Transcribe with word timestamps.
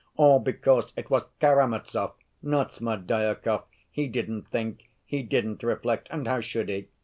All 0.15 0.39
because 0.39 0.93
it 0.97 1.11
was 1.11 1.25
Karamazov, 1.39 2.13
not 2.41 2.71
Smerdyakov, 2.71 3.65
he 3.91 4.07
didn't 4.07 4.47
think, 4.47 4.89
he 5.05 5.21
didn't 5.21 5.61
reflect, 5.61 6.07
and 6.09 6.25
how 6.27 6.39
should 6.41 6.69
he? 6.69 6.87